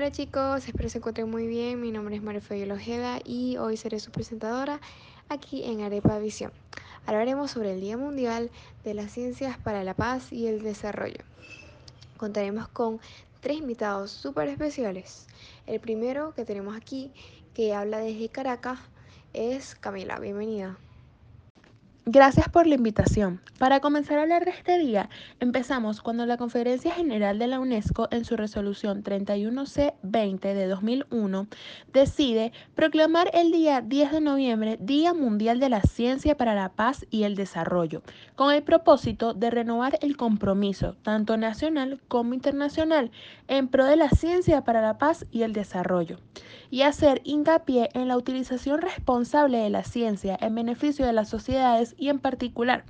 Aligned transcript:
Hola 0.00 0.12
chicos, 0.12 0.66
espero 0.66 0.88
se 0.88 0.96
encuentren 0.96 1.30
muy 1.30 1.46
bien. 1.46 1.78
Mi 1.78 1.92
nombre 1.92 2.16
es 2.16 2.22
María 2.22 2.40
Ojeda 2.72 3.18
y 3.22 3.58
hoy 3.58 3.76
seré 3.76 4.00
su 4.00 4.10
presentadora 4.10 4.80
aquí 5.28 5.62
en 5.64 5.82
Arepa 5.82 6.18
Visión. 6.18 6.52
Hablaremos 7.04 7.50
sobre 7.50 7.74
el 7.74 7.82
Día 7.82 7.98
Mundial 7.98 8.50
de 8.82 8.94
las 8.94 9.12
Ciencias 9.12 9.58
para 9.58 9.84
la 9.84 9.92
Paz 9.92 10.32
y 10.32 10.46
el 10.46 10.62
Desarrollo. 10.62 11.22
Contaremos 12.16 12.66
con 12.68 12.98
tres 13.40 13.58
invitados 13.58 14.10
súper 14.10 14.48
especiales. 14.48 15.26
El 15.66 15.80
primero 15.80 16.32
que 16.34 16.46
tenemos 16.46 16.74
aquí, 16.74 17.12
que 17.52 17.74
habla 17.74 17.98
desde 17.98 18.30
Caracas, 18.30 18.78
es 19.34 19.74
Camila. 19.74 20.18
Bienvenida. 20.18 20.78
Gracias 22.12 22.48
por 22.48 22.66
la 22.66 22.74
invitación. 22.74 23.40
Para 23.60 23.78
comenzar 23.78 24.18
a 24.18 24.22
hablar 24.22 24.44
de 24.44 24.50
este 24.50 24.80
día, 24.80 25.08
empezamos 25.38 26.02
cuando 26.02 26.26
la 26.26 26.38
Conferencia 26.38 26.90
General 26.90 27.38
de 27.38 27.46
la 27.46 27.60
UNESCO, 27.60 28.08
en 28.10 28.24
su 28.24 28.36
resolución 28.36 29.04
31C20 29.04 30.40
de 30.40 30.66
2001, 30.66 31.46
decide 31.92 32.52
proclamar 32.74 33.30
el 33.32 33.52
día 33.52 33.80
10 33.80 34.10
de 34.10 34.20
noviembre 34.20 34.76
Día 34.80 35.14
Mundial 35.14 35.60
de 35.60 35.68
la 35.68 35.82
Ciencia 35.82 36.36
para 36.36 36.56
la 36.56 36.70
Paz 36.70 37.06
y 37.10 37.22
el 37.22 37.36
Desarrollo, 37.36 38.02
con 38.34 38.52
el 38.52 38.64
propósito 38.64 39.32
de 39.32 39.50
renovar 39.50 39.96
el 40.02 40.16
compromiso, 40.16 40.96
tanto 41.02 41.36
nacional 41.36 42.00
como 42.08 42.34
internacional, 42.34 43.12
en 43.46 43.68
pro 43.68 43.84
de 43.84 43.94
la 43.94 44.08
ciencia 44.08 44.64
para 44.64 44.80
la 44.80 44.98
paz 44.98 45.26
y 45.30 45.42
el 45.42 45.52
desarrollo, 45.52 46.18
y 46.70 46.82
hacer 46.82 47.20
hincapié 47.24 47.88
en 47.94 48.08
la 48.08 48.16
utilización 48.16 48.80
responsable 48.80 49.58
de 49.58 49.70
la 49.70 49.84
ciencia 49.84 50.36
en 50.40 50.54
beneficio 50.54 51.04
de 51.04 51.12
las 51.12 51.28
sociedades 51.28 51.94
y 52.00 52.08
en 52.08 52.18
particular 52.18 52.84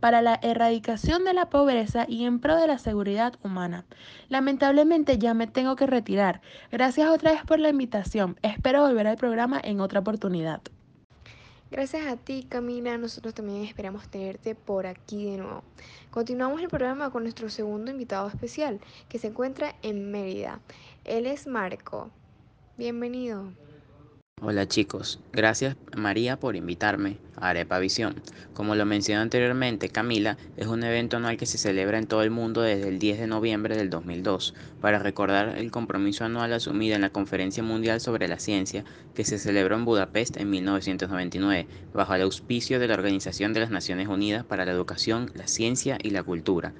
para 0.00 0.20
la 0.20 0.38
erradicación 0.42 1.24
de 1.24 1.32
la 1.32 1.48
pobreza 1.48 2.04
y 2.08 2.24
en 2.24 2.40
pro 2.40 2.56
de 2.56 2.66
la 2.66 2.78
seguridad 2.78 3.34
humana. 3.42 3.86
Lamentablemente 4.28 5.18
ya 5.18 5.32
me 5.32 5.46
tengo 5.46 5.76
que 5.76 5.86
retirar. 5.86 6.42
Gracias 6.70 7.08
otra 7.08 7.32
vez 7.32 7.42
por 7.44 7.60
la 7.60 7.70
invitación. 7.70 8.36
Espero 8.42 8.82
volver 8.82 9.06
al 9.06 9.16
programa 9.16 9.60
en 9.62 9.80
otra 9.80 10.00
oportunidad. 10.00 10.60
Gracias 11.70 12.06
a 12.06 12.16
ti, 12.16 12.46
Camila. 12.48 12.96
Nosotros 12.96 13.34
también 13.34 13.64
esperamos 13.64 14.08
tenerte 14.08 14.54
por 14.54 14.86
aquí 14.86 15.24
de 15.24 15.38
nuevo. 15.38 15.62
Continuamos 16.10 16.60
el 16.60 16.68
programa 16.68 17.10
con 17.10 17.24
nuestro 17.24 17.50
segundo 17.50 17.90
invitado 17.90 18.28
especial, 18.28 18.80
que 19.08 19.18
se 19.18 19.28
encuentra 19.28 19.74
en 19.82 20.10
Mérida. 20.10 20.60
Él 21.04 21.26
es 21.26 21.46
Marco. 21.46 22.10
Bienvenido. 22.78 23.65
Hola 24.42 24.68
chicos, 24.68 25.18
gracias 25.32 25.76
María 25.96 26.38
por 26.38 26.56
invitarme 26.56 27.16
a 27.36 27.48
Arepa 27.48 27.78
Visión. 27.78 28.22
Como 28.52 28.74
lo 28.74 28.84
mencioné 28.84 29.22
anteriormente, 29.22 29.88
Camila 29.88 30.36
es 30.58 30.66
un 30.66 30.84
evento 30.84 31.16
anual 31.16 31.38
que 31.38 31.46
se 31.46 31.56
celebra 31.56 31.96
en 31.96 32.06
todo 32.06 32.22
el 32.22 32.30
mundo 32.30 32.60
desde 32.60 32.86
el 32.88 32.98
10 32.98 33.20
de 33.20 33.26
noviembre 33.28 33.78
del 33.78 33.88
2002 33.88 34.52
para 34.82 34.98
recordar 34.98 35.56
el 35.56 35.70
compromiso 35.70 36.26
anual 36.26 36.52
asumido 36.52 36.94
en 36.94 37.00
la 37.00 37.08
Conferencia 37.08 37.62
Mundial 37.62 38.02
sobre 38.02 38.28
la 38.28 38.38
Ciencia 38.38 38.84
que 39.14 39.24
se 39.24 39.38
celebró 39.38 39.74
en 39.74 39.86
Budapest 39.86 40.36
en 40.36 40.50
1999 40.50 41.66
bajo 41.94 42.14
el 42.14 42.20
auspicio 42.20 42.78
de 42.78 42.88
la 42.88 42.94
Organización 42.94 43.54
de 43.54 43.60
las 43.60 43.70
Naciones 43.70 44.06
Unidas 44.06 44.44
para 44.44 44.66
la 44.66 44.72
Educación, 44.72 45.32
la 45.34 45.46
Ciencia 45.46 45.96
y 46.02 46.10
la 46.10 46.22
Cultura 46.22 46.74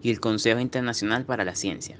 y 0.00 0.12
el 0.12 0.20
Consejo 0.20 0.60
Internacional 0.60 1.24
para 1.24 1.44
la 1.44 1.56
Ciencia. 1.56 1.98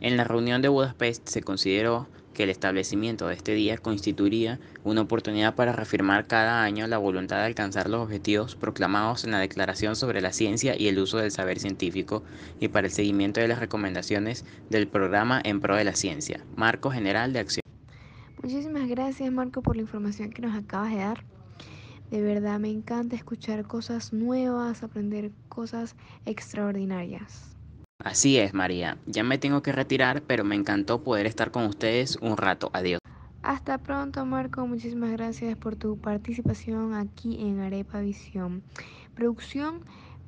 En 0.00 0.16
la 0.16 0.24
reunión 0.24 0.62
de 0.62 0.68
Budapest 0.68 1.28
se 1.28 1.42
consideró 1.42 2.08
que 2.38 2.44
el 2.44 2.50
establecimiento 2.50 3.26
de 3.26 3.34
este 3.34 3.52
día 3.52 3.78
constituiría 3.78 4.60
una 4.84 5.00
oportunidad 5.00 5.56
para 5.56 5.72
reafirmar 5.72 6.28
cada 6.28 6.62
año 6.62 6.86
la 6.86 6.96
voluntad 6.96 7.38
de 7.38 7.46
alcanzar 7.46 7.90
los 7.90 8.00
objetivos 8.00 8.54
proclamados 8.54 9.24
en 9.24 9.32
la 9.32 9.40
Declaración 9.40 9.96
sobre 9.96 10.20
la 10.20 10.32
Ciencia 10.32 10.76
y 10.78 10.86
el 10.86 11.00
Uso 11.00 11.18
del 11.18 11.32
Saber 11.32 11.58
Científico 11.58 12.22
y 12.60 12.68
para 12.68 12.86
el 12.86 12.92
seguimiento 12.92 13.40
de 13.40 13.48
las 13.48 13.58
recomendaciones 13.58 14.44
del 14.70 14.86
programa 14.86 15.40
en 15.42 15.60
pro 15.60 15.74
de 15.74 15.82
la 15.82 15.96
ciencia, 15.96 16.44
Marco 16.54 16.92
General 16.92 17.32
de 17.32 17.40
Acción. 17.40 17.62
Muchísimas 18.40 18.86
gracias 18.86 19.32
Marco 19.32 19.60
por 19.60 19.74
la 19.74 19.82
información 19.82 20.30
que 20.30 20.42
nos 20.42 20.56
acabas 20.56 20.92
de 20.92 20.98
dar. 20.98 21.24
De 22.12 22.22
verdad 22.22 22.60
me 22.60 22.70
encanta 22.70 23.16
escuchar 23.16 23.66
cosas 23.66 24.12
nuevas, 24.12 24.84
aprender 24.84 25.32
cosas 25.48 25.96
extraordinarias. 26.24 27.57
Así 28.04 28.38
es, 28.38 28.54
María. 28.54 28.96
Ya 29.06 29.24
me 29.24 29.38
tengo 29.38 29.60
que 29.60 29.72
retirar, 29.72 30.22
pero 30.22 30.44
me 30.44 30.54
encantó 30.54 31.02
poder 31.02 31.26
estar 31.26 31.50
con 31.50 31.64
ustedes 31.64 32.16
un 32.22 32.36
rato. 32.36 32.70
Adiós. 32.72 33.00
Hasta 33.42 33.78
pronto, 33.78 34.24
Marco. 34.24 34.64
Muchísimas 34.68 35.10
gracias 35.10 35.56
por 35.56 35.74
tu 35.74 35.98
participación 35.98 36.94
aquí 36.94 37.40
en 37.40 37.58
Arepa 37.58 37.98
Visión. 37.98 38.62
Producción 39.16 39.80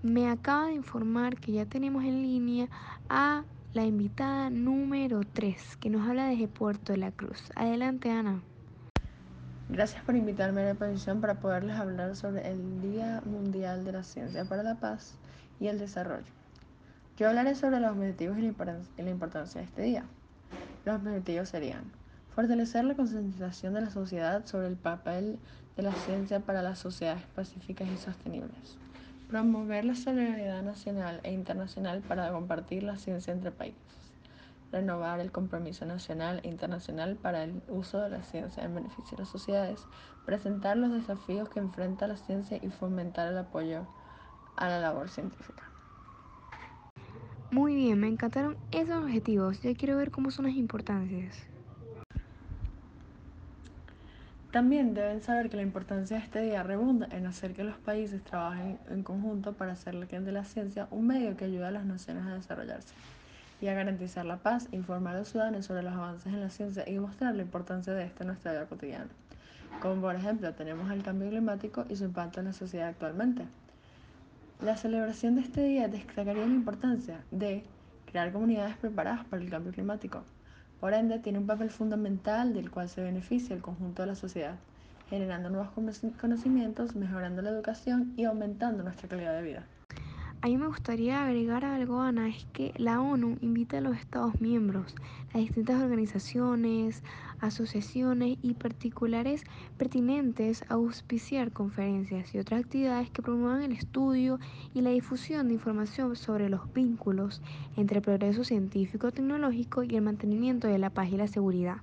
me 0.03 0.29
acaba 0.29 0.67
de 0.67 0.73
informar 0.73 1.37
que 1.37 1.53
ya 1.53 1.65
tenemos 1.65 2.03
en 2.03 2.23
línea 2.23 2.69
a 3.09 3.45
la 3.73 3.85
invitada 3.85 4.51
número 4.51 5.21
3, 5.33 5.77
que 5.77 5.91
nos 5.91 6.09
habla 6.09 6.27
desde 6.27 6.49
Puerto 6.49 6.93
de 6.93 6.99
la 6.99 7.13
Cruz. 7.13 7.53
Adelante, 7.55 8.11
Ana. 8.11 8.43
Gracias 9.69 10.03
por 10.03 10.17
invitarme 10.17 10.63
a 10.63 10.65
Arepa 10.65 10.89
Visión 10.89 11.21
para 11.21 11.39
poderles 11.39 11.77
hablar 11.77 12.17
sobre 12.17 12.51
el 12.51 12.83
Día 12.83 13.23
Mundial 13.25 13.85
de 13.85 13.93
la 13.93 14.03
Ciencia 14.03 14.45
para 14.45 14.65
la 14.65 14.81
Paz 14.81 15.15
y 15.61 15.69
el 15.69 15.79
Desarrollo. 15.79 16.40
Yo 17.21 17.29
hablaré 17.29 17.55
sobre 17.55 17.81
los 17.81 17.91
objetivos 17.91 18.39
y 18.39 19.03
la 19.03 19.11
importancia 19.11 19.61
de 19.61 19.67
este 19.67 19.83
día. 19.83 20.05
Los 20.87 21.03
objetivos 21.03 21.51
serían 21.51 21.93
fortalecer 22.35 22.87
la 22.87 22.95
concientización 22.95 23.75
de 23.75 23.83
la 23.83 23.91
sociedad 23.91 24.47
sobre 24.47 24.69
el 24.69 24.77
papel 24.77 25.39
de 25.77 25.83
la 25.83 25.93
ciencia 25.93 26.41
para 26.41 26.63
las 26.63 26.79
sociedades 26.79 27.23
pacíficas 27.35 27.89
y 27.91 27.99
sostenibles, 27.99 28.79
promover 29.29 29.85
la 29.85 29.97
solidaridad 29.97 30.63
nacional 30.63 31.21
e 31.23 31.33
internacional 31.33 32.01
para 32.01 32.33
compartir 32.33 32.85
la 32.85 32.97
ciencia 32.97 33.35
entre 33.35 33.51
países, 33.51 34.15
renovar 34.73 35.21
el 35.21 35.31
compromiso 35.31 35.85
nacional 35.85 36.41
e 36.43 36.49
internacional 36.49 37.17
para 37.17 37.45
el 37.45 37.61
uso 37.69 38.01
de 38.01 38.09
la 38.09 38.23
ciencia 38.23 38.65
en 38.65 38.75
beneficio 38.75 39.19
de 39.19 39.25
las 39.25 39.29
sociedades, 39.29 39.85
presentar 40.25 40.79
los 40.79 40.91
desafíos 40.91 41.51
que 41.51 41.59
enfrenta 41.59 42.07
la 42.07 42.17
ciencia 42.17 42.57
y 42.63 42.71
fomentar 42.71 43.29
el 43.29 43.37
apoyo 43.37 43.85
a 44.57 44.71
la 44.71 44.81
labor 44.81 45.11
científica. 45.11 45.71
Muy 47.51 47.75
bien, 47.75 47.99
me 47.99 48.07
encantaron 48.07 48.57
esos 48.71 49.03
objetivos. 49.03 49.61
Ya 49.61 49.75
quiero 49.75 49.97
ver 49.97 50.13
cómo 50.13 50.31
son 50.31 50.47
las 50.47 50.55
importancias. 50.55 51.37
También 54.53 54.95
deben 54.95 55.21
saber 55.21 55.51
que 55.51 55.57
la 55.57 55.63
importancia 55.63 56.17
de 56.17 56.23
este 56.23 56.43
día 56.43 56.63
rebunda 56.63 57.09
en 57.11 57.27
hacer 57.27 57.53
que 57.55 57.65
los 57.65 57.77
países 57.77 58.23
trabajen 58.23 58.79
en 58.89 59.03
conjunto 59.03 59.53
para 59.53 59.73
hacer 59.73 59.95
de 59.97 60.33
la 60.33 60.45
ciencia 60.45 60.87
un 60.93 61.09
medio 61.09 61.37
que 61.37 61.45
ayude 61.45 61.65
a 61.65 61.71
las 61.73 61.85
naciones 61.85 62.25
a 62.27 62.35
desarrollarse 62.35 62.95
y 63.61 63.67
a 63.67 63.75
garantizar 63.75 64.25
la 64.27 64.39
paz, 64.39 64.69
informar 64.71 65.17
a 65.17 65.21
los 65.21 65.29
ciudadanos 65.29 65.67
sobre 65.67 65.83
los 65.83 65.93
avances 65.93 66.33
en 66.33 66.41
la 66.41 66.51
ciencia 66.51 66.89
y 66.89 66.99
mostrar 66.99 67.35
la 67.35 67.43
importancia 67.43 67.93
de 67.95 68.05
esto 68.05 68.23
en 68.23 68.29
nuestra 68.29 68.53
vida 68.53 68.67
cotidiana. 68.67 69.11
Como 69.83 70.01
por 70.01 70.15
ejemplo 70.15 70.53
tenemos 70.55 70.91
el 70.91 71.03
cambio 71.03 71.29
climático 71.29 71.85
y 71.89 71.97
su 71.97 72.05
impacto 72.05 72.41
en 72.41 72.47
la 72.47 72.53
sociedad 72.53 72.89
actualmente. 72.89 73.45
La 74.63 74.77
celebración 74.77 75.37
de 75.37 75.41
este 75.41 75.63
día 75.63 75.89
destacaría 75.89 76.45
la 76.45 76.53
importancia 76.53 77.25
de 77.31 77.65
crear 78.05 78.31
comunidades 78.31 78.77
preparadas 78.77 79.25
para 79.25 79.43
el 79.43 79.49
cambio 79.49 79.73
climático. 79.73 80.23
Por 80.81 80.93
ende, 80.93 81.19
tiene 81.19 81.39
un 81.39 81.47
papel 81.47 81.71
fundamental 81.71 82.53
del 82.53 82.71
cual 82.71 82.91
se 82.91 83.03
beneficia 83.03 83.57
el 83.57 83.63
conjunto 83.63 84.03
de 84.03 84.09
la 84.09 84.15
sociedad, 84.17 84.57
generando 85.09 85.49
nuevos 85.49 85.71
conocimientos, 86.21 86.95
mejorando 86.95 87.41
la 87.41 87.49
educación 87.49 88.13
y 88.19 88.25
aumentando 88.25 88.83
nuestra 88.83 89.09
calidad 89.09 89.35
de 89.35 89.43
vida. 89.43 89.65
A 90.43 90.47
mí 90.47 90.57
me 90.57 90.69
gustaría 90.69 91.23
agregar 91.23 91.67
algo, 91.67 92.01
Ana, 92.01 92.29
es 92.29 92.47
que 92.55 92.73
la 92.79 93.03
ONU 93.03 93.37
invita 93.43 93.77
a 93.77 93.83
los 93.83 93.99
Estados 93.99 94.41
miembros, 94.41 94.95
a 95.35 95.39
distintas 95.39 95.83
organizaciones, 95.83 97.03
asociaciones 97.41 98.39
y 98.41 98.55
particulares 98.55 99.43
pertinentes 99.77 100.63
a 100.71 100.75
auspiciar 100.75 101.53
conferencias 101.53 102.35
y 102.35 102.39
otras 102.39 102.61
actividades 102.61 103.11
que 103.11 103.21
promuevan 103.21 103.61
el 103.61 103.73
estudio 103.73 104.39
y 104.73 104.81
la 104.81 104.91
difusión 104.91 105.49
de 105.49 105.55
información 105.55 106.17
sobre 106.17 106.49
los 106.49 106.73
vínculos 106.73 107.43
entre 107.77 107.99
el 107.99 108.03
progreso 108.03 108.43
científico-tecnológico 108.43 109.83
y 109.83 109.95
el 109.95 110.03
mantenimiento 110.03 110.69
de 110.69 110.79
la 110.79 110.89
paz 110.89 111.11
y 111.13 111.19
la 111.19 111.29
seguridad. 111.29 111.83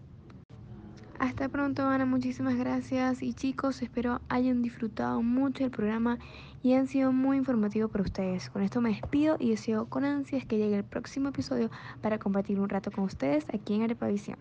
Hasta 1.20 1.50
pronto, 1.50 1.88
Ana. 1.88 2.06
Muchísimas 2.06 2.56
gracias. 2.56 3.24
Y 3.24 3.34
chicos, 3.34 3.82
espero 3.82 4.22
hayan 4.30 4.62
disfrutado 4.62 5.24
mucho 5.24 5.64
el 5.64 5.72
programa 5.72 6.20
y 6.62 6.74
han 6.74 6.88
sido 6.88 7.12
muy 7.12 7.38
informativos 7.38 7.90
para 7.90 8.04
ustedes. 8.04 8.52
Con 8.52 8.62
esto 8.62 8.82
me 8.82 8.90
despido 8.90 9.36
y 9.40 9.50
deseo 9.50 9.88
con 9.88 10.06
ansias 10.06 10.46
que 10.46 10.58
llegue 10.58 10.78
el 10.78 10.84
próximo 10.84 11.30
episodio 11.30 11.72
para 12.02 12.20
compartir 12.20 12.60
un 12.60 12.70
rato 12.70 12.92
con 12.92 13.04
ustedes 13.04 13.46
aquí 13.52 13.74
en 13.74 13.84
Arepavisión. 13.84 14.38